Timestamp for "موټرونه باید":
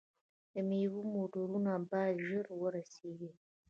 1.13-2.15